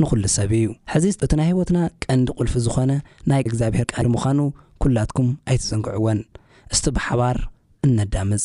[0.00, 2.92] ንኹሉ ሰብ እዩ ሕዚ እቲ ናይ ህይወትና ቀንዲ ቁልፊ ዝኾነ
[3.30, 4.38] ናይ እግዚኣብሔር ቃዲ ምዃኑ
[4.82, 6.20] ኲላትኩም ኣይትፅንግዕወን
[6.72, 7.36] እስቲ ብሓባር
[7.86, 8.44] እነዳምፅ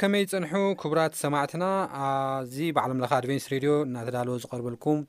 [0.00, 1.64] ከመይ ፀንሑ ክቡራት ሰማዕትና
[2.44, 5.00] እዚ ብዓለምለካ ኣድቨንስ ሬድዮ እናተዳልዎ ዝቐርበልኩም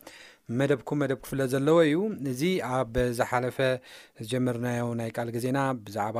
[0.59, 1.99] መደብኩም መደብ ክፍለ ዘለዎ እዩ
[2.31, 2.41] እዚ
[2.79, 3.57] ኣብዝሓለፈ
[4.23, 6.17] ዝጀመርናዮ ናይ ቃል ግዜና ብዛዕባ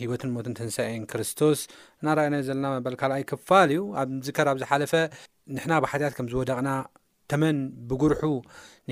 [0.00, 1.62] ሂወትን ሞትን ትንሳን ክርስቶስ
[2.02, 4.94] እናርዩናዮ ዘለና መበል ካልኣይ ክፋል እዩ ኣብዚ ከራብ ዝሓለፈ
[5.56, 6.70] ንሕና ብሓትያት ከም ዝወደቕና
[7.32, 7.58] ተመን
[7.90, 8.22] ብጉርሑ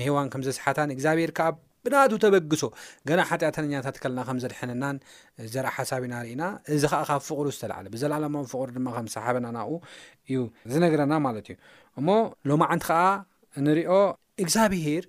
[0.01, 1.49] ንሂዋን ከም ዘስሓታን እግዚኣብሔር ዓ
[1.83, 2.61] ብናት ተበግሶ
[3.09, 4.97] ገና ሓጢኣትንኛታት ከለና ከም ዘድሐነናን
[5.53, 6.43] ዘርኢ ሓሳብ እዩናርእና
[6.75, 9.77] እዚ ከዓ ካብ ፍቅሩ ዝተላዕለ ብዘለለማዊ ፍቅሪ ድማ ከም ሰሓበናናብኡ
[10.29, 10.39] እዩ
[10.73, 11.57] ዝነግረና ማለት እዩ
[12.01, 12.07] እሞ
[12.51, 13.01] ሎሚ ዓንቲ ከዓ
[13.67, 13.93] ንሪኦ
[14.43, 15.05] እግዚኣብሄር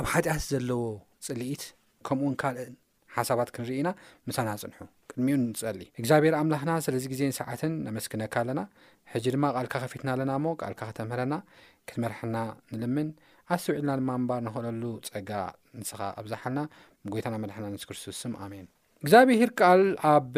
[0.00, 0.82] ኣብ ሓጢኣት ዘለዎ
[1.28, 1.64] ፅሊኢት
[2.06, 2.70] ከምኡውን ካልእ
[3.16, 3.88] ሓሳባት ክንርኢ ኢና
[4.28, 4.78] ምሳና ፅንሑ
[5.10, 8.60] ቅድሚኡ ንፀሊእ እግዚኣብሄር ኣምላኽና ስለዚ ግዜን ሰዓትን ነመስክነካ ኣለና
[9.12, 11.34] ሕጂ ድማ ቃልካ ከፊትና ኣለና ሞ ቃልካ ከተምህረና
[11.88, 12.36] ክትመርሐና
[12.80, 13.08] ንልምን
[13.54, 15.30] ኣስውዒድና ድማ እምባር ንኽእለሉ ጸጋ
[15.80, 16.60] ንስኻ ኣብዛሓልና
[17.12, 18.66] ጐይታና መድሕና ኣንስክሪስውስም ኣሜን
[19.04, 19.82] እግዚኣብሄር ካል
[20.12, 20.34] ኣብ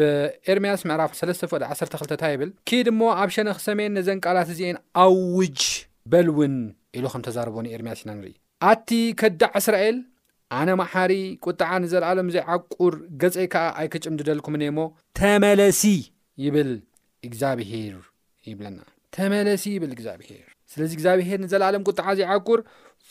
[0.51, 4.79] ኤርምያስ ምዕራፍ 3ስ ፍደ 1ተ2ተታ ይብል ከ ድ ሞ ኣብ ሸነኽ ሰሜን ነዘን ቃላት እዜአን
[5.05, 5.61] ኣውጅ
[6.13, 6.55] በልውን
[6.97, 8.33] ኢሉ ኸም ተዛርቦን ኤርምያስ ኢና ንርኢ
[8.71, 8.89] ኣቲ
[9.21, 9.97] ከዳዕ እስራኤል
[10.59, 11.13] ኣነ ማሓሪ
[11.45, 14.79] ቊጥዓ ንዘለዓሎም ዘይዓቁር ገጸይ ከዓ ኣይክጭም ድደልኩምኒ እሞ
[15.21, 15.83] ተመለሲ
[16.45, 16.71] ይብል
[17.29, 17.97] እግዚኣብሄር
[18.49, 18.79] ይብለና
[19.17, 22.59] ተመለሲ ይብል እግዚኣብሄር ስለዚ እግዚኣብሄር ንዘለኣለም ቁጣዓ ዘይዓጉር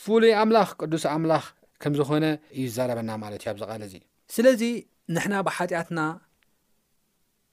[0.04, 1.44] ፍሉይ ኣምላኽ ቅዱስ ኣምላኽ
[1.82, 2.24] ከም ዝኮነ
[2.56, 3.94] እዩ ዝዛረበና ማለት እዩ ኣብ ዘቃለ እዚ
[4.34, 4.62] ስለዚ
[5.14, 6.00] ንሕና ብሓጢኣትና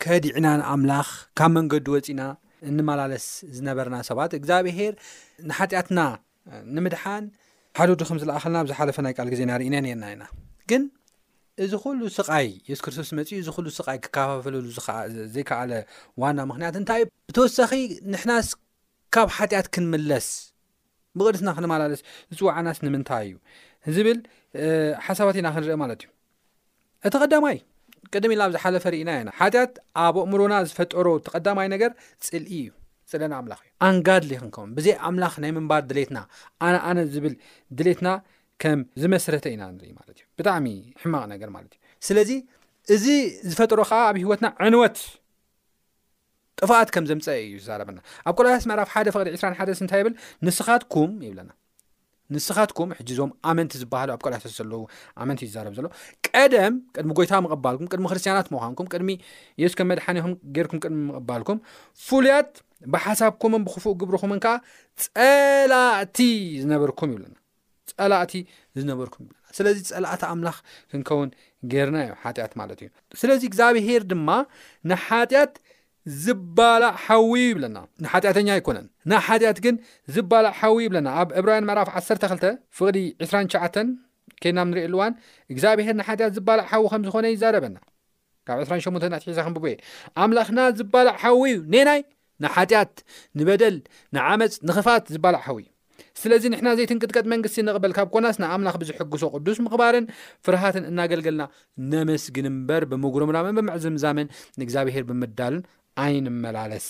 [0.06, 2.22] ከዲዕናን ኣምላኽ ካብ መንገዲ ወፂእና
[2.70, 4.94] እንመላለስ ዝነበረና ሰባት እግዚኣብሄር
[5.50, 6.00] ንሓጢኣትና
[6.76, 7.24] ንምድሓን
[7.80, 10.24] ሓደዱ ከምዝለእኸልና ብዝሓለፈ ናይ ቃል ግዜ ናርኢና ነርና ኢና
[10.72, 10.84] ግን
[11.64, 14.66] እዚ ኩሉ ስቃይ የሱ ክርስቶስ መፅ እዚ ኩሉ ስቃይ ክከፋፈለሉ
[15.34, 15.72] ዘይከኣለ
[16.22, 17.72] ዋና ምክንያት እንታይ ብተወሳኺ
[18.14, 18.30] ንና
[19.16, 20.28] ካብ ሓጢኣት ክንምለስ
[21.18, 22.00] ብቅድስና ክንመላለስ
[22.34, 23.36] ዝፅዋዕናስ ንምንታይ እዩ
[23.96, 24.20] ዝብል
[25.06, 26.10] ሓሳባት ኢና ክንርአ ማለት እዩ
[27.08, 27.58] እቲ ቐዳማይ
[28.14, 29.74] ቅደሚ ልና ብ ዝሓለፈርእና ኢና ሓጢኣት
[30.06, 31.92] ኣብ ኣእምሮና ዝፈጠሮ ተቐዳማይ ነገር
[32.28, 32.70] ፅልኢ እዩ
[33.12, 36.20] ፀለና ኣምላኽ እዩ ኣንጋድሊ ይክንከም ብዘ ኣምላኽ ናይ ምንባር ድሌትና
[36.68, 37.36] ኣነኣነ ዝብል
[37.82, 38.10] ድሌትና
[38.64, 40.68] ከም ዝመሰረተ ኢና ንርኢ ማለት እዩ ብጣዕሚ
[41.04, 42.32] ሕማቅ ነገር ማለት እዩ ስለዚ
[42.96, 43.06] እዚ
[43.52, 44.98] ዝፈጥሮ ከዓ ኣብ ሂወትና ዕንወት
[46.60, 51.50] ጥፋኣት ከም ዘምፀአ እዩ ዛረበና ኣብ ቆላሳስ ምዕራፍ ሓደ ፍቅዲ 2ሓስ ንታይ ይብል ንስኻትኩም ይብና
[52.36, 54.82] ንስኻትኩም ሕጂዞም ኣመንቲ ዝበሃሉ ኣብ ቆላሰስ ዘለው
[55.24, 55.88] ኣመንቲ እዩ ዛረብ ዘሎ
[56.28, 59.10] ቀደም ቅድሚ ጎይታ ምቕባልኩም ቅድሚ ክርስትያናት ምኳንኩም ቅድሚ
[59.64, 61.60] የሱ ከ መድሓኒኹም ገርኩም ቅድሚ ምቕባልኩም
[62.08, 62.52] ፍሉያት
[62.94, 64.56] ብሓሳብኩምን ብክፉእ ግብርኹምን ከዓ
[65.04, 66.20] ፀላእቲ
[66.64, 68.34] ዝነበርኩም ይናፀላእቲ
[68.80, 70.58] ዝነበርኩም ይብና ስለዚ ፀላእቲ ኣምላኽ
[70.94, 71.30] ክንከውን
[71.74, 72.90] ገይርና እዮ ሓጢኣት ማለት እዩ
[73.22, 74.30] ስለዚ እግዚኣብሄር ድማ
[74.92, 75.54] ንሓጢያት
[76.24, 79.76] ዝባላዕ ሓዊ ይብለና ንሓጢአተኛ ኣይኮነን ናሓጢኣት ግን
[80.16, 82.44] ዝባላዕ ሓዊ ይብለና ኣብ ዕብራያ ምዕራፍ 12
[82.78, 82.98] ፍቅዲ
[83.30, 83.54] 2ሸ
[84.44, 85.14] ኬና ንሪኢኣልዋን
[85.54, 87.78] እግዚኣብሄር ንሓጢያት ዝባላዕ ሓዊ ከምዝኾነ ይዛረበና
[88.48, 89.76] ካብ 28ትሒሳቡ እየ
[90.24, 92.02] ኣምላኽና ዝባላዕ ሓዊ እዩ ነናይ
[92.46, 92.96] ንሓጢኣት
[93.40, 93.76] ንበደል
[94.18, 95.62] ንዓመፅ ንክፋት ዝባላዕ ሓዊ
[96.22, 100.06] ስለዚ ንሕና ዘይትንቅጥቀጥ መንግስቲ ንቕበል ካብ ኮናስና ኣምላኽ ብዝሕግሶ ቅዱስ ምክባርን
[100.46, 101.44] ፍርሃትን እናገልገልና
[101.94, 104.28] ነመስግን እምበር ብምጉርምናምን ብምዕዝም ዛመን
[104.60, 105.64] ንእግዚኣብሄር ብምዳልን
[106.02, 106.88] ዓይንመላለስ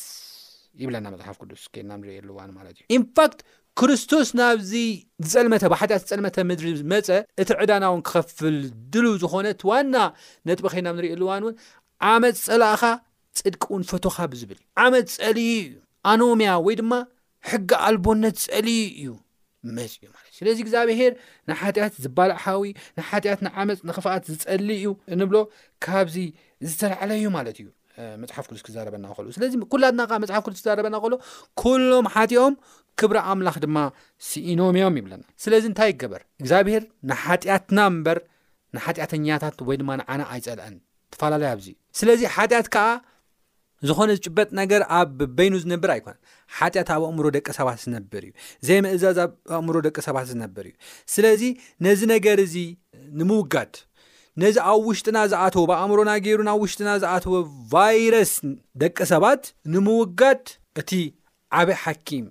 [0.81, 3.39] ይብለና መፅሓፍ ቅዱስ ከድና ንርኢኣልዋን ማለት እዩ ኢንፋክት
[3.79, 4.71] ክርስቶስ ናብዚ
[5.29, 7.07] ዝፀልመተ ብሓጢኣት ዝጸልመተ ምድሪ መፀ
[7.43, 8.57] እቲ ዕዳና እውን ክኸፍል
[8.93, 9.95] ድሉ ዝኾነት ዋና
[10.49, 11.55] ነጥቢ ከይድና ንሪኢ ኣልዋን እውን
[12.11, 12.83] ዓመፅ ፀላኣኻ
[13.39, 15.75] ፅድቂ እውን ፈትኻ ብዝብል እ ዓመፅ ፀልዩ እዩ
[16.13, 16.93] ኣኖምያ ወይ ድማ
[17.51, 19.11] ሕጊ ኣልቦነት ፀልዩ እዩ
[19.77, 21.13] መፅ እዩ ማለት እዩ ስለዚ እግዚኣብሄር
[21.49, 22.63] ንሓጢኣት ዝባልሓዊ
[22.97, 24.87] ንሓጢኣት ንዓመፅ ንኽፍኣት ዝጸሊ እዩ
[25.21, 25.37] ንብሎ
[25.85, 26.15] ካብዚ
[26.69, 27.69] ዝተላዓለዩ ማለት እዩ
[28.21, 31.13] መፅሓፍ ቅዱስ ክዛረበና ከእሉ ስለዚ ኩላድና ከዓ መፅሓፍ ቅዱስ ክዛረበና ክሎ
[31.61, 32.55] ኩሎም ሓጢኦም
[33.01, 33.77] ክብሪ ኣምላኽ ድማ
[34.29, 38.19] ስኢኖም እዮም ይብለና ስለዚ እንታይ ይገበር እግዚኣብሄር ንሓጢኣትና ምበር
[38.75, 40.75] ንሓጢኣተኛታት ወይ ድማ ንዓነ ኣይፀልአን
[41.13, 41.67] ተፈላለዩ ኣብዚ
[42.01, 42.87] ስለዚ ሓጢኣት ከዓ
[43.87, 46.19] ዝኮነ ዝጭበጥ ነገር ኣብ በይኑ ዝነብር ኣይኮነን
[46.57, 48.31] ሓጢኣት ኣብ ኣእምሮ ደቂ ሰባት ዝነብር እዩ
[48.67, 50.75] ዘይ ምእዛዝ ኣብ ኣእምሮ ደቂ ሰባት ዝነብር እዩ
[51.13, 51.41] ስለዚ
[51.85, 52.55] ነዚ ነገር እዚ
[53.21, 53.73] ንምውጋድ
[54.41, 57.33] ነዚ ኣብ ውሽጥና ዝኣተው በኣእምሮና ገይሩ ናብ ውሽጥና ዝኣተወ
[57.73, 58.31] ቫይረስ
[58.81, 60.43] ደቂ ሰባት ንምውጋድ
[60.81, 60.91] እቲ
[61.57, 62.25] ዓበይ ሓኪም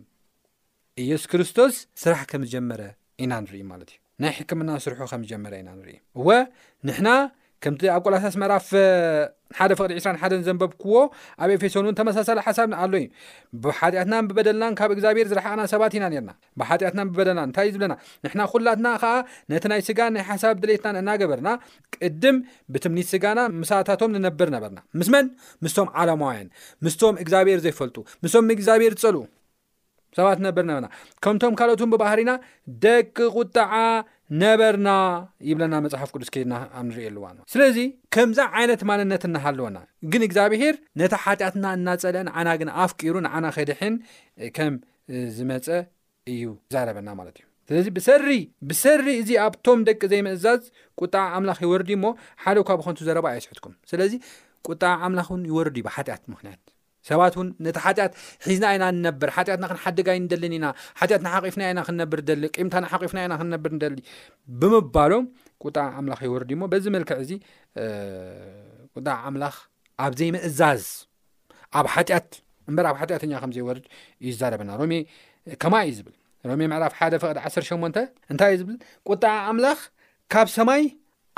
[1.03, 2.81] ኢየሱ ክርስቶስ ስራሕ ከም ዝጀመረ
[3.25, 6.29] ኢና ንርኢ ማለት እዩ ናይ ሕክምና ስርሑ ከምጀመረ ኢና ንርኢ እወ
[6.89, 7.09] ንሕና
[7.65, 8.69] ከምቲ ኣብ ቆላሳስ መራፍ
[9.59, 10.95] ሓደ ፍቅሪ 2ራሓን ዘንበብክዎ
[11.45, 13.07] ኣብ ኤፌሶን እውን ተመሳሳለ ሓሳብ ኣሎ እዩ
[13.65, 17.95] ብሓጢኣትናን ብበደልናን ካብ እግዚኣብሔር ዝረሓቅና ሰባት ኢና ርና ብሓጢኣትና ብበደልና እንታይ እዩ ዝብለና
[18.27, 19.13] ንሕና ኩላትና ከዓ
[19.53, 21.51] ነቲ ናይ ስጋን ናይ ሓሳብ ድሌትና እናገበርና
[21.99, 22.39] ቅድም
[22.75, 25.29] ብትምኒት ስጋና ምሳታቶም ንነብር ነበርና ምስመን
[25.67, 26.49] ምስቶም ዓለማውያን
[26.87, 29.19] ምስቶም እግዚኣብሔር ዘይፈልጡ ምስቶም እግዚኣብሔር ዝፀል
[30.17, 30.87] ሰባት ነብር ነበርና
[31.25, 32.33] ከምቶም ካልኦትእውን ብባህርኢና
[32.85, 33.71] ደቂ ቁጣዓ
[34.41, 34.89] ነበርና
[35.49, 37.79] ይብለና መፅሓፍ ቅዱስ ከይድና ኣብ እንሪኢየኣልዋ ስለዚ
[38.15, 39.79] ከምዛ ዓይነት ማንነት እናሃለወና
[40.13, 43.95] ግን እግዚኣብሔር ነታ ሓጢኣትና እናፀልአን ዓና ግን ኣፍቂሩ ንዓና ከድሕን
[44.59, 44.75] ከም
[45.39, 45.69] ዝመፀ
[46.35, 48.29] እዩ ዛረበና ማለት እዩ ስለዚ ብሰሪ
[48.71, 50.63] ብሰሪ እዚ ኣብቶም ደቂ ዘይምእዛዝ
[51.03, 52.05] ቁጣዕ ኣምላኽ ይወርድ እሞ
[52.45, 54.13] ሓደ ኳ ብኮንቱ ዘረባ ኣይስሕትኩም ስለዚ
[54.71, 56.61] ቁጣዕ ኣምላኽ እውን ይወርድ ዩ ብሓጢኣት ምክንያት
[57.09, 58.13] ሰባት እውን ነቲ ሓጢኣት
[58.49, 60.67] ሒዝና ኢና ንነብር ሓጢኣትና ክንሓደጋይ ንደልን ኢና
[61.01, 63.97] ሓጢኣትና ሓቂፍና ና ክንነብር ደሊ ቂምታና ሓቂፍና ኢና ክንነብር ደሊ
[64.61, 65.25] ብምባሎም
[65.67, 67.33] ቁጣዕ ኣምላክ ይወርድ ዩሞ በዚ መልክዕ እዚ
[68.99, 69.57] ቁጣዕ ኣምላኽ
[70.07, 70.85] ኣብዘይምእዛዝ
[71.81, 72.29] ኣብ ሓጢኣት
[72.71, 73.85] እምበር ኣብ ሓጢኣተኛ ከምዘይወርድ
[74.29, 74.93] ይዛረበና ሮሜ
[75.63, 76.15] ከማይ እዩ ዝብል
[76.51, 77.83] ሮሜ ምዕራፍ ሓደ ፍቐድ ዓሸን
[78.33, 78.77] እንታይ እዩ ዝብል
[79.11, 79.81] ቁጣዕ ኣምላኽ
[80.35, 80.83] ካብ ሰማይ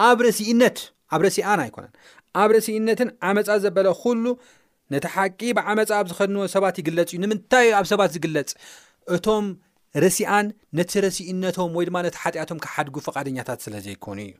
[0.08, 0.78] ኣብረሲእነት
[1.14, 1.92] ኣብረሲኣና ኣይኮነን
[2.42, 3.88] ኣብረሲእነትን ዓመፃ ዘበለ
[4.24, 4.26] ሉ
[4.92, 8.48] ነቲ ሓቂ ብዓመፃ ኣብ ዝኸንዎ ሰባት ይግለፅ እዩ ንምንታይ ኣብ ሰባት ዝግለፅ
[9.16, 9.44] እቶም
[10.04, 10.46] ረሲኣን
[10.78, 14.34] ነቲ ረሲእነቶም ወይ ድማ ነቲ ሓጢኣቶም ክሓድጉ ፈቃደኛታት ስለ ዘይኮኑ እዩ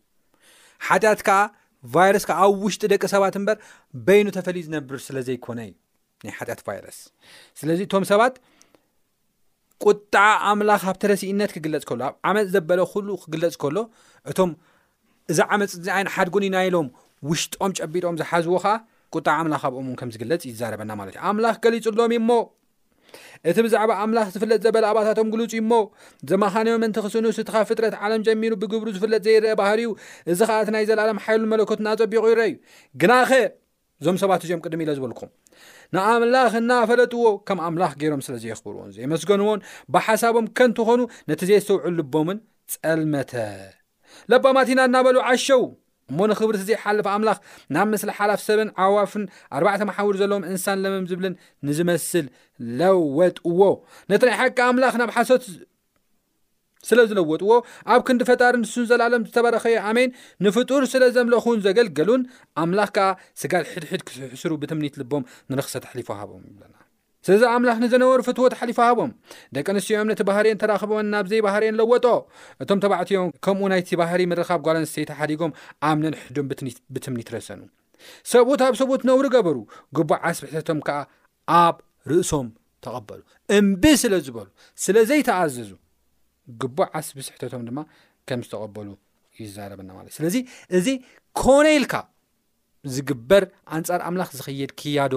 [0.87, 1.39] ሓጢኣት ከዓ
[1.95, 3.57] ቫይረስ ካዓ ኣብ ውሽጢ ደቂ ሰባት እምበር
[4.07, 5.73] በይኑ ተፈልዩ ዝነብር ስለ ዘይኮነ እዩ
[6.27, 6.99] ናይ ሓጢኣት ቫይረስ
[7.61, 8.35] ስለዚ እቶም ሰባት
[9.91, 13.77] ቁጣዓ ኣምላኽ ካብቲ ረሲእነት ክግለፅ ከሎ ኣብ ዓመፅ ዘበለ ኩሉ ክግለፅ ከሎ
[14.33, 14.51] እቶም
[15.33, 16.89] እዚ ዓመፅ እዚ ዓይነ ሓድጎን ዩናይሎም
[17.31, 18.75] ውሽጥም ጨቢጦም ዝሓዝዎ ከዓ
[19.26, 22.30] ጣዕ ኣምላኽ ኣብኦም እውን ከም ዝግለፅ ይዛረበና ማለት እዩ ኣምላኽ ገሊጹሎም እሞ
[23.50, 25.73] እቲ ብዛዕባ ኣምላኽ ዝፍለጥ ዘበለ ኣባታቶም ግሉፅእሞ
[26.30, 29.90] ዘማኻንዮም እንቲ ክስኑስእቲካ ፍጥረት ዓለም ጀሚሩ ብግብሩ ዝፍለጥ ዘይርአ ባህር እዩ
[30.33, 32.56] እዚ ከዓ እቲ ናይ ዘለኣለም ሓይሉ መለኮቱ ናፀቢቑ ይረአ እዩ
[33.02, 33.30] ግናኸ
[34.02, 35.30] እዞም ሰባት እዚኦም ቅድሚ ኢለ ዝበልኩም
[35.97, 39.61] ንኣምላኽ እናፈለጥዎ ከም ኣምላኽ ገይሮም ስለ ዘይኽብሩእዎን ዘይመስገኑዎን
[39.97, 42.40] ብሓሳቦም ከንትኾኑ ነቲ ዘይዝውዕሉቦምን
[42.75, 43.33] ጸልመተ
[44.33, 45.62] ለባማቲና እናበሉው ዓሸው
[46.11, 47.39] እሞ ንክብሪ ዘ ሓልፍ ኣምላኽ
[47.75, 49.25] ናብ ምስሊ ሓላፍ ሰብን ዓዋፍን
[49.57, 51.35] ኣርባዕተ ማሓዊር ዘለዎም እንስሳን ለመም ዝብልን
[51.67, 52.27] ንዝመስል
[52.81, 53.61] ለወጥዎ
[54.13, 55.45] ነቲናይ ሓቂ ኣምላኽ ናብ ሓሶት
[56.89, 57.51] ስለ ዝለወጥዎ
[57.93, 60.11] ኣብ ክንዲ ፈጣሪ ንሱን ዘለሎም ዝተበረኸዮ ኣመይን
[60.45, 62.25] ንፍጡር ስለ ዘምለኹን ዘገልገሉን
[62.65, 63.09] ኣምላኽ ከዓ
[63.43, 66.75] ስጋድ ሕድሕድ ክሕስሩ ብትምኒት ልቦም ንርክሰ ተሕሊፉ ሃቦም ይብለና
[67.26, 69.11] ስለዚ ኣምላኽዘነበሩ ፍትወት ሓሊፉ ሃቦም
[69.57, 72.07] ደቂ ኣንስትኦም ነቲ ባህርን ተራኽቦን ናብዘይ ባህርን ለወጦ
[72.62, 75.52] እቶም ተባዕትኦም ከምኡ ናይቲ ባህሪ ምድረካብ ጓል ኣንስተይታ ሓዲጎም
[75.90, 76.47] ኣምነን ሕዶም
[76.95, 77.61] ብትምኒት ረሰኑ
[78.33, 79.57] ሰብት ኣብ ሰብኡት ነብሪ ገበሩ
[79.99, 80.99] ግቡዕ ዓስቢ ሕተቶም ከዓ
[81.62, 81.76] ኣብ
[82.12, 82.49] ርእሶም
[82.87, 83.21] ተቐበሉ
[83.59, 84.49] እምብ ስለ ዝበሉ
[84.87, 85.71] ስለዘይ ተኣዘዙ
[86.62, 87.81] ግቡዕ ዓስቢስሕተቶም ድማ
[88.28, 88.88] ከም ዝተቐበሉ
[89.43, 90.37] ይዛረበና ማለት ዩ ስለዚ
[90.78, 90.87] እዚ
[91.43, 91.95] ኮነ ኢልካ
[92.95, 93.45] ዝግበር
[93.76, 95.14] ኣንጻር ኣምላኽ ዝኽይድ ክያዶ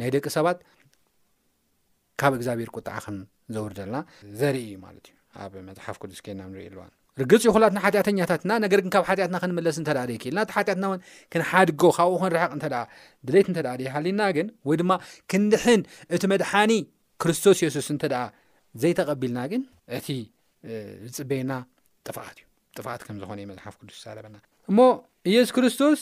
[0.00, 0.58] ናይ ደቂ ሰባት
[2.20, 3.98] ካብ እግዚኣብሔር ቁጥዓ ክንዘውርደለና
[4.38, 8.90] ዘርኢ እዩ ማለት እዩ ኣብ መፅሓፍ ቅዱስ ከና ንሪኢ ኣልዋን ርግፅ ይኹላት ሓጢኣተኛታትና ነገር ግን
[8.94, 11.00] ካብ ሓጢኣትና ክንምለስ እተ ደክእልና እቲ ሓጢኣትናውን
[11.32, 12.66] ክንሓድጎ ካብኡ ኮን ርሕቅ እተ
[13.28, 14.92] ድሌት እንተኣ ደይሃሊና ግን ወይ ድማ
[15.32, 15.82] ክንድሕን
[16.16, 16.72] እቲ መድሓኒ
[17.22, 18.22] ክርስቶስ የሱስ እንተ ደኣ
[18.82, 19.62] ዘይተቐቢልና ግን
[19.98, 20.08] እቲ
[21.16, 21.52] ዝፅበና
[22.06, 22.46] ጥፍቃት እዩ
[22.78, 24.36] ጥፍቃት ከም ዝኾነ እዩ መፅሓፍ ቅዱስ ዛረበና
[24.70, 24.78] እሞ
[25.30, 26.00] እየሱ ክርስቶስ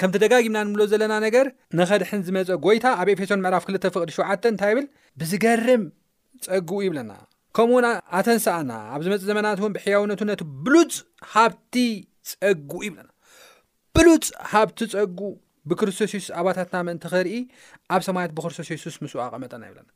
[0.00, 1.46] ከምቲ ደጋጊምና ንብሎ ዘለና ነገር
[1.78, 4.86] ንኸድሕን ዝመፀ ጐይታ ኣብ ኤፌሶን ምዕራፍ ክልተ ፍቅዲ ሸዓተ እንታይ ይብል
[5.20, 5.84] ብዝገርም
[6.46, 7.12] ጸጉ ይብለና
[7.56, 7.84] ከምኡውን
[8.18, 10.96] ኣተን ሰኣና ኣብ ዝመፅእ ዘመናት እውን ብሕያውነቱ ነቲ ብሉፅ
[11.34, 11.76] ሃብቲ
[12.32, 13.10] ጸጉ ይብለና
[13.98, 15.20] ብሉፅ ሃብቲ ጸጉ
[15.70, 17.38] ብክርስቶስ ሱስ ኣባታትና ምእንቲ ኸርኢ
[17.94, 19.88] ኣብ ሰማያት ብክርስቶስ የሱስ ምስ ኣቐመጠና ይብለና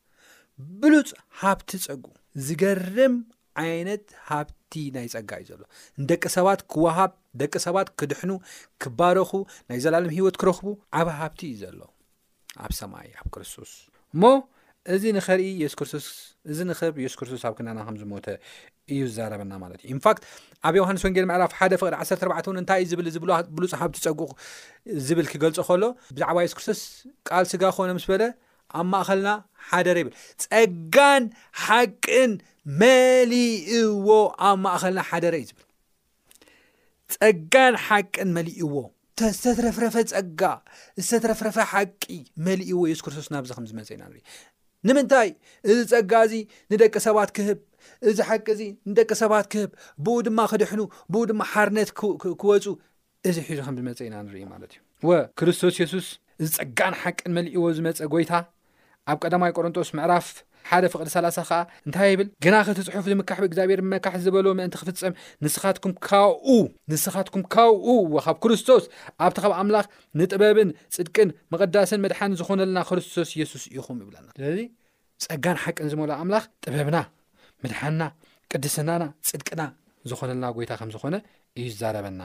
[0.83, 1.11] ብሉፅ
[1.43, 2.07] ሃብቲ ጸጉ
[2.47, 3.15] ዝገርም
[3.63, 5.63] ዓይነት ሃብቲ ናይ ጸጋ እዩ ዘሎ
[6.03, 8.31] ንደቂ ሰባት ክወሃብ ደቂ ሰባት ክድሕኑ
[8.83, 9.31] ክባረኹ
[9.71, 10.69] ናይ ዘላሎም ሂይወት ክረኽቡ
[11.01, 11.81] ዓበ ሃብቲ እዩ ዘሎ
[12.65, 13.73] ኣብ ሰማይ ኣብ ክርስቶስ
[14.15, 14.23] እሞ
[14.95, 16.05] እዚ ንኸርኢ የሱስ ክርስቶስ
[16.51, 18.27] እዚ ንኽብ የሱስ ክርስቶስ ኣብ ክናና ከም ዝሞተ
[18.95, 20.23] እዩ ዝዛረበና ማለት እዩ ኢንፋክት
[20.69, 23.25] ኣብ ዮሃንስ ወንጌል ምዕራፍ ሓደ ፍቅዲ 14 እውን እንታይ እዩ ዝብል ዝብ
[23.57, 24.31] ብሉፅ ሃብቲ ፀጉቕ
[25.09, 25.83] ዝብል ክገልጾ ከሎ
[26.17, 26.81] ብዛዕባ የሱስ ክርስቶስ
[27.29, 28.23] ቃል ስጋ ክኾነ ምስ በለ
[28.79, 29.31] ኣብ ማእኸልና
[29.71, 30.15] ሓደረ ይብል
[30.53, 31.25] ፀጋን
[31.65, 32.33] ሓቅን
[32.83, 34.07] መሊእዎ
[34.49, 35.67] ኣብ ማእኸልና ሓደረ እዩ ዝብል
[37.21, 38.75] ፀጋን ሓቅን መሊእዎ
[39.43, 40.43] ዝተረፍረፈ ፀጋ
[41.09, 42.03] ዝተረፍረፈ ሓቂ
[42.47, 44.23] መሊእዎ የሱስ ክርስቶስ ናብዚ ከም ዝመፀ ኢና ንሪኢ
[44.89, 45.29] ንምንታይ
[45.73, 46.35] እዚ ፀጋ እዚ
[46.73, 47.59] ንደቂ ሰባት ክህብ
[48.11, 49.71] እዚ ሓቂ እዚ ንደቂ ሰባት ክህብ
[50.05, 50.81] ብኡ ድማ ክድሕኑ
[51.13, 51.91] ብኡ ድማ ሓርነት
[52.41, 52.65] ክወፁ
[53.29, 56.09] እዚ ሒዙ ከም ዝመፀ ኢና ንርኢ ማለት እዩ ወክርስቶስ የሱስ
[56.43, 58.33] እዚ ፀጋን ሓቅን መሊእዎ ዝመፀ ጎይታ
[59.11, 60.27] ኣብ ቀዳማይ ቆሮንጦስ ምዕራፍ
[60.71, 65.93] ሓደ ፍቅዲ 3ላ0 ከዓ እንታይ ይብል ግና ከትፅሑፍ ዝምካሕ ብእግዚኣብሔር መካሕ ዝበልዎ መእንቲ ክፍፀም ንስኻትኩም
[66.07, 66.47] ካብኡ
[66.93, 68.85] ንስኻትኩም ካብኡ ዎ ካብ ክርስቶስ
[69.27, 69.87] ኣብቲ ካብ ኣምላኽ
[70.21, 74.61] ንጥበብን ፅድቅን ምቕዳስን ምድሓን ዝኾነለና ክርስቶስ የሱስ ኢኹም ይብላና ስለዚ
[75.25, 76.99] ጸጋን ሓቂን ዝመላ ኣምላኽ ጥበብና
[77.65, 78.03] ምድሓና
[78.53, 79.63] ቅድስናና ፅድቅና
[80.11, 81.17] ዝኾነለና ጎይታ ከምዝኾነ
[81.63, 82.23] እዩዛረበና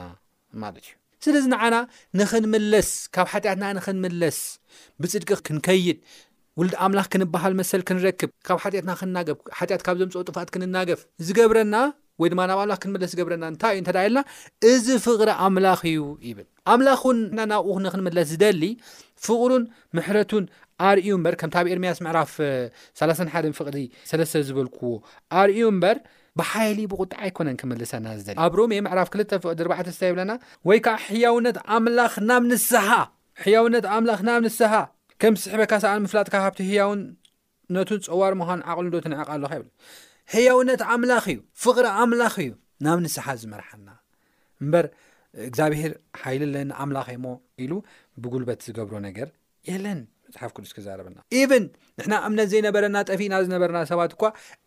[0.64, 1.76] ማለት እዩ ስለዚ ንዓና
[2.18, 4.38] ንኽንምለስ ካብ ሓጢኣትና ንክንምለስ
[5.02, 5.98] ብፅድቂ ክንከይድ
[6.60, 11.74] ውሉድ ኣምላኽ ክንበሃል መሰል ክንረክብ ካብ ሓጢኣትና ክንናገብ ሓጢኣት ካብ ዘምፅኦ ጥፋት ክንናገፍ ዝገብረና
[12.20, 14.20] ወይ ድማ ናብ ኣምላ ክንምለስ ዝገብረና እንታይ እዩ ተደ የለና
[14.70, 18.62] እዚ ፍቕሪ ኣምላኽ እዩ ይብል ኣምላኽን ና ናብኡንክንምለስ ዝደሊ
[19.26, 19.64] ፍቕሩን
[19.98, 20.44] ምሕረቱን
[20.90, 22.32] ኣርእዩ ምበር ከምቲ ኣብ ኤርምያስ ምዕራፍ
[23.02, 23.76] 31 ፍቅዲ
[24.12, 24.90] ስተ ዝበልክዎ
[25.42, 25.98] ኣርእዩ እምበር
[26.40, 29.60] ብሓይሊ ብቁጣዕ ኣይኮነን ክምልሰና ደሊ ኣብ ሮሜ ምዕራፍ ክል ፍቅዲ
[29.96, 30.32] ስታ የብለና
[30.70, 31.98] ወይዓ ያውነት ኣምላ
[34.28, 34.60] ናስናስ
[35.22, 39.66] ከም ስሕበካ ሰዓ ምፍላጥካ ካብቲ ህያውነቱ ፀዋር ምዃኑ ዓቕሊ ንዶ ትንዕቃ ኣለካ ይብ
[40.32, 42.50] ህያውነት ኣምላኽ እዩ ፍቕሪ ኣምላኽ እዩ
[42.86, 43.88] ናብ ኒስሓ ዝመርሓና
[44.64, 44.86] እምበር
[45.46, 47.32] እግዚኣብሔር ሓይሊለና ኣምላኽ ሞ
[47.64, 47.72] ኢሉ
[48.24, 49.28] ብጉልበት ዝገብሮ ነገር
[49.70, 50.00] የለን
[50.34, 51.64] መፅሓፍ ቅዱስ ክዛረበና ኢቨን
[51.98, 54.24] ንሕና እምነት ዘይነበረና ጠፊና ዝነበረና ሰባት እኳ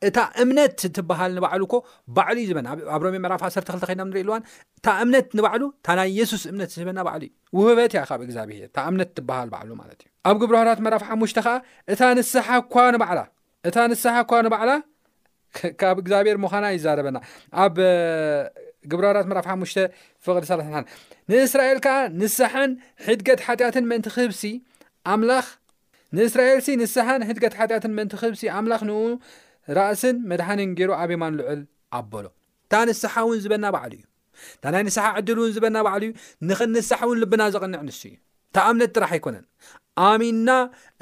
[0.07, 1.75] እታ እምነት እትበሃል ንባዕሉ እኮ
[2.17, 4.43] ባዕሉ እዩ ዝበና ኣብ ሮሜ መራፍሓ ሰርተክተ ኸና ንሪኢ ኣልዋን
[4.79, 8.77] እታ እምነት ንባዕሉ እታ ናይ የሱስ እምነት ዝህበና ባዕሉ እዩ ውህበት ያ ካብ እግዚኣብሄር እታ
[8.91, 11.55] እምነት ትበሃል ባዕሉ ማለት እዩ ኣብ ግብርሃራት መራፍ ሓሙሽ ከዓ
[11.95, 14.71] እታ ንስሓ እኳ ባእታ ንስሓ እኳ ንባዕላ
[15.81, 17.17] ካብ እግዚኣብሔር ምዃና ይዛረበና
[17.63, 17.77] ኣብ
[18.91, 19.71] ግብረራት ራፍ ሓሙሽ
[20.25, 20.91] ፍቅዲ 3
[21.31, 22.71] ንእስራኤል ከዓ ንስሓን
[23.05, 24.43] ሒድገት ሓጢኣትን ምእንቲ ክብሲ
[25.13, 25.45] ኣምላኽ
[26.17, 28.99] ንእስራኤል ሲ ንስሓን ሕድገት ሓጢያትን መንቲ ክብሲ ኣምላኽ ንው
[29.77, 31.59] ራእስን መድሓንን ገይሩ ኣበ ማን ልዑል
[31.97, 32.25] ኣበሎ
[32.65, 34.05] እታ ንስሓ እውን ዝበና በዕሉ እዩ
[34.55, 36.11] እታ ናይ ንስሓ ዕድል እውን ዝበና በዕሉ እዩ
[36.49, 38.17] ንኽንስሓ እውን ልብና ዘቐንዕ ንሱ እዩ
[38.53, 39.45] እተ ኣምነት ጥራሕ ኣይኮነን
[40.07, 40.49] ኣሚንና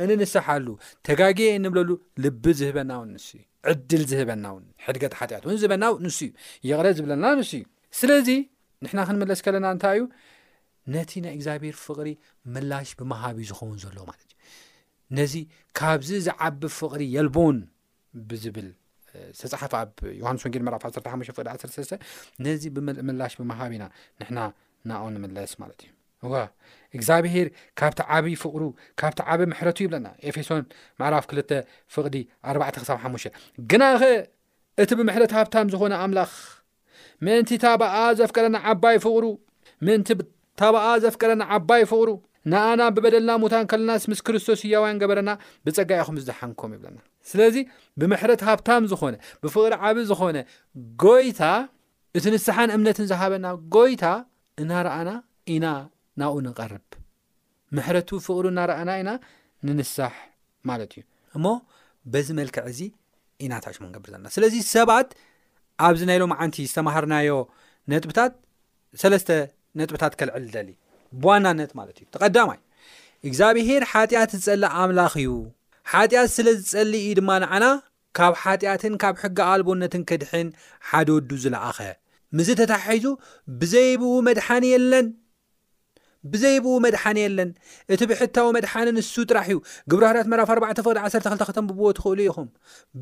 [0.04, 0.68] እንንስሓሉ
[1.08, 1.90] ተጋጊ ንብለሉ
[2.24, 6.32] ልቢ ዝህበና ውን ንስ እዩ ዕድል ዝህበና እውን ሕድገት ሓጢያት እውን ዝህበና ንሱ እዩ
[6.70, 7.66] ይቕረ ዝብለና ንሱ እዩ
[8.00, 8.30] ስለዚ
[8.86, 10.04] ንሕና ክንመለስ ከለና እንታይ እዩ
[10.96, 12.10] ነቲ ናይ እግዚኣብሄር ፍቕሪ
[12.56, 14.36] ምላሽ ብምሃብእ ዝኸውን ዘሎ ማለት እዩ
[15.18, 15.34] ነዚ
[15.78, 17.58] ካብዚ ዝዓቢ ፍቕሪ የልቦን
[18.30, 18.70] ብዝብል
[19.40, 21.94] ዝተፅሓፍ ኣብ ዮሃንስ ወንጌል ምዕራፍ 15 ፍቅዲ 13
[22.46, 23.86] ነዚ ብምላሽ ብምሃቢ ኢና
[24.22, 24.40] ንሕና
[24.90, 25.80] ናኦ ንምለስ ማለት
[26.22, 26.44] እዩ ዋ
[26.98, 27.48] እግዚኣብሄር
[27.80, 28.64] ካብቲ ዓብዪ ፍቕሩ
[29.02, 30.64] ካብቲ ዓብ ምሕረቱ ይብለና ኤፌሶን
[31.02, 31.56] መዕራፍ 2
[31.96, 32.16] ፍቕዲ
[32.54, 33.04] 4 ሳሓ
[33.74, 34.04] ግናኸ
[34.84, 36.32] እቲ ብምሕረት ሃብታም ዝኾነ ኣምላኽ
[37.26, 39.26] ምእንቲ እታ በኣ ዘፍቀረና ዓባይ ፍቕሩ
[39.88, 40.22] ምእንቲ ብ
[40.62, 42.10] ታብኣ ዘፍቀረና ዓባይ ፍቅሩ
[42.52, 45.30] ንኣና ብበደልና ሙታን ከለናስ ምስ ክርስቶስ እያዋ ገበረና
[45.66, 46.98] ብፀጋኢኹም ዝሓንኩም ይብለና
[47.32, 47.56] ስለዚ
[48.02, 50.38] ብምሕረት ሃብታም ዝኾነ ብፍቕሪ ዓብ ዝኾነ
[51.04, 51.42] ጎይታ
[52.20, 54.06] እቲ ንስሓን እምነትን ዝሃበና ጎይታ
[54.64, 55.10] እናረኣና
[55.56, 55.66] ኢና
[56.22, 56.86] ናብኡ ንቐርብ
[57.78, 59.12] ምሕረቱ ፍቅሪ እናረኣና ኢና
[59.68, 60.16] ንንሳሕ
[60.70, 61.04] ማለት እዩ
[61.38, 61.46] እሞ
[62.14, 62.80] በዚ መልክዕ እዚ
[63.46, 65.10] ኢናታ ሾ ንገብር ዘለና ስለዚ ሰባት
[65.88, 67.30] ኣብዚ ናይሎም ዓንቲ ዝተማሃርናዮ
[67.92, 68.34] ነጥብታት
[69.02, 69.30] ሰለስተ
[70.70, 71.74] ዩ
[73.28, 75.30] እግዚኣብሄር ሓጢኣት ዝፀላእ ኣምላኽ እዩ
[75.92, 77.66] ሓጢኣት ስለዝፀሊ እዩ ድማ ንዓና
[78.18, 80.48] ካብ ሓጢኣትን ካብ ሕጊ ኣልቦነትን ክድሕን
[80.90, 81.80] ሓደወዱ ዝለዓኸ
[82.38, 83.06] ምዝ ተተሓሒዙ
[83.62, 85.08] ብዘይብኡ መድሓኒ የለን
[86.34, 87.50] ብዘይብኡ መድሓኒ የለን
[87.96, 89.60] እቲ ብሕታዊ መድሓኒ ንሱ ጥራሕ እዩ
[89.94, 92.50] ግብርሃርት መራፍ 4ዕ ፍቅዲ 12ክተ ብቦዎ ትኽእሉ ኢኹም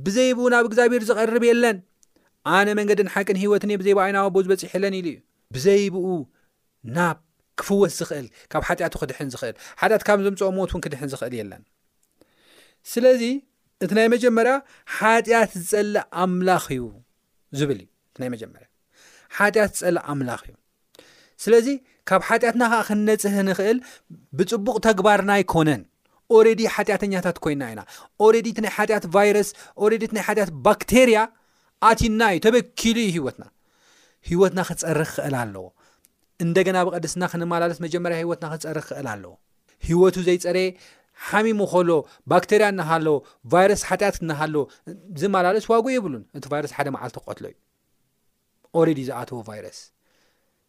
[0.05, 1.79] ብዘይብኡ ናብ እግዚኣብሄር ዝቐርብ የለን
[2.59, 6.07] ኣነ መንገድን ሓቅን ሂወትን ብዘይ ባ ኣይናዊ ቦ ዝበፂሕ ለን ኢሉ እዩብዘይብኡ
[6.97, 7.17] ናብ
[7.59, 11.63] ክፍወስ ዝኽእል ካብ ሓጢኣቱ ክድሕን ዝኽእል ሓጢኣት ካብ ዞምፅኦ ሞት እውን ክድሕን ዝኽእል የለን
[12.91, 13.21] ስለዚ
[13.83, 14.53] እቲ ናይ መጀመርያ
[14.97, 16.81] ሓጢኣት ዝፀሊ ኣምላኽ እዩ
[17.59, 18.67] ዝብል እዩ እቲ ናይ መጀመርያ
[19.37, 20.53] ሓጢኣት ዝፀሊ ኣምላኽ እዩ
[21.43, 21.67] ስለዚ
[22.09, 23.77] ካብ ሓጢኣትና ከዓ ክንነፅህ ንኽእል
[24.37, 25.81] ብፅቡቕ ተግባርና ይኮነን
[26.35, 27.81] ኦረዲ ሓጢኣተኛታት ኮይንና ኢና
[28.25, 29.49] ኦረዲ እት ናይ ሓጢኣት ቫይረስ
[29.85, 31.17] ኦረዲ ናይ ሓጢያት ባክቴርያ
[31.89, 33.43] ኣትና እዩ ተበኪሉ ዩ ሂወትና
[34.29, 35.65] ሂወትና ክፀሪ ክኽእል ኣለዎ
[36.43, 39.33] እንደገና ብቐድስና ክንመላለስ መጀመርያ ሂይወትና ክፀሪ ክክእል ኣለዎ
[39.87, 40.69] ሂወቱ ዘይፀረየ
[41.27, 41.89] ሓሚሙ ኮሎ
[42.31, 43.07] ባክተርያ እናሃሎ
[43.53, 44.55] ቫይረስ ሓጢያት እናሃሎ
[45.21, 47.55] ዝመላለስ ዋጉ የብሉን እቲ ቫይረስ ሓደ መዓልቲ ክቀትሎ እዩ
[48.79, 49.79] ኦረዲ ዝኣተዎ ቫይረስ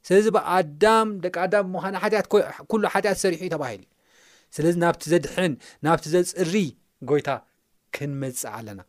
[0.09, 1.85] ስለዚ ብኣዳም ደቂ ኣዳም ብምዃ
[2.71, 3.83] ኩሉ ሓጢኣት ዝሰሪሑዩ ተባሂል
[4.59, 5.55] ስለዚ ናብቲ ዘድሕን
[5.87, 6.55] ናብቲ ዘፅሪ
[7.13, 7.29] ጎይታ
[7.97, 8.81] ክንመፅእ ኣለና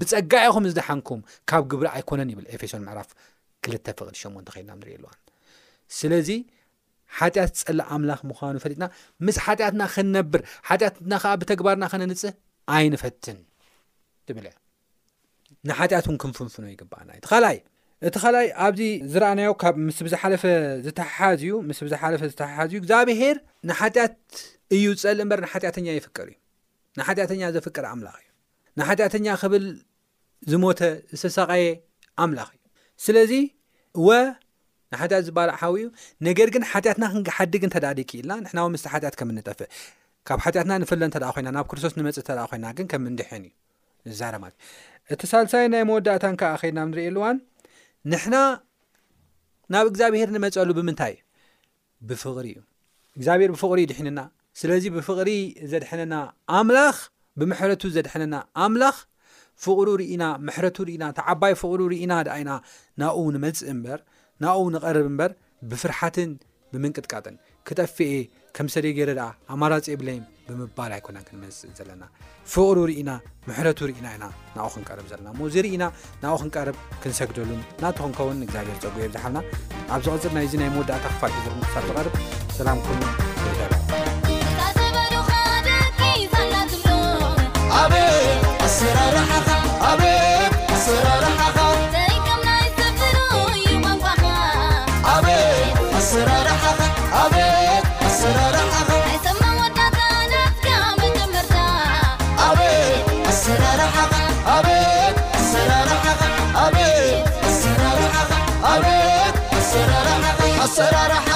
[0.00, 1.20] ብፀጋዒኹም ዝድሓንኩም
[1.50, 3.10] ካብ ግብሪ ኣይኮነን ይብል ኤፌሶን ምዕራፍ
[3.64, 5.10] ክልተ ፍቕድ ሽሙ እንተ ኸድና ንሪኢ ኣልዋ
[6.00, 6.28] ስለዚ
[7.18, 8.84] ሓጢኣት ዝፀሊ ኣምላኽ ምዃኑ ፈሊጥና
[9.26, 12.32] ምስ ሓጢኣትና ከንነብር ሓጢኣትና ከዓ ብተግባርና ከነንፅህ
[12.76, 13.38] ኣይንፈትን
[14.28, 14.46] ትብለ
[15.68, 17.58] ንሓጢኣት እውን ክንፍንፍኖ ይግባኣና ቲ ካኣይ
[18.08, 18.80] እቲ ኻኣይ ኣብዚ
[19.12, 20.42] ዝረኣናዮ ካብ ምስ ብዝሓለፈ
[20.86, 23.36] ዝተሓሓዝ እዩ ምስ ብዝሓፈ ዝተሓሓዝ እዩ እግዚኣብሄር
[23.68, 24.16] ንሓጢኣት
[24.76, 26.36] እዩ ዝፀሊ እምበር ንሓጢኣተኛ ይፍቅር እዩ
[26.98, 28.28] ንሓጢኣተኛ ዘፍቅር ኣምላኽ እዩ
[28.80, 29.64] ንሓጢኣተኛ ክብል
[30.52, 30.80] ዝሞተ
[31.18, 31.66] ዝተሰቃየ
[32.24, 32.62] ኣምላኽ እዩ
[33.06, 33.32] ስለዚ
[34.08, 34.10] ወ
[35.00, 35.86] ሓጢያት ዝባልዕ ሓዊ ዩ
[36.28, 39.68] ነገር ግን ሓጢኣትና ክንሓድግ እተዳ ድክእልና ንሕና ዊ ምስ ሓጢት ከም ንጠፍእ
[40.28, 43.44] ካብ ሓጢኣትና ንፍለ እተ ኮይና ናብ ክርስቶስ ንመፅእ ተ ኮይና ግን ከም ድን
[44.12, 44.54] እዩማእዩ
[45.12, 47.36] እቲ ሳልሳይ ናይ መወዳእታ ዓ ከድና ንሪእየሉዋን
[48.12, 48.36] ንሕና
[49.72, 51.14] ናብ እግዚኣብሄር ንመፅሉ ብምንታይ
[52.08, 52.60] ብፍቕሪ እዩ
[53.18, 54.20] እግዚኣብሄር ብፍቅሪ ድሒንና
[54.60, 55.30] ስለዚ ብፍቕሪ
[55.70, 56.14] ዘድሐነና
[56.58, 56.78] ኣምላ
[57.40, 58.96] ብምሕቱ ዘድሐነና ኣምላኽ
[59.64, 62.50] ፍቕሪ ኢና ምሕረቱ ኢና ተዓባይ ፍቅሪ ርኢና ድኣኢና
[63.00, 64.00] ናብ ኡ ንመፅእ እምበር
[64.44, 65.30] ናብ ንቐርብ እምበር
[65.70, 66.30] ብፍርሓትን
[66.72, 67.36] ብምንቅጥቃጥን
[67.68, 68.08] ክጠፍአ
[68.56, 72.02] ከም ሰለ ገይረ ድኣ ኣማራፂ ብለይ ብምባል ኣይኮነን ክንመፅእ ዘለና
[72.52, 73.10] ፍቅሪ ርኢና
[73.48, 74.24] ምሕረቱ ርኢና ኢና
[74.56, 75.84] ናኡ ክንቀርብ ዘለና ሞ እዚ ርኢና
[76.22, 79.38] ናብኡ ክንቀርብ ክንሰግደሉን ናትኾንከውን እግዚኣብሔር ፀጉ ብዝሓልና
[79.94, 81.64] ኣብ ዚቅፅርናይ እዚ ናይ መወዳእታ ክፋልርብ
[82.58, 83.02] ሰላምኩም
[110.80, 111.33] رر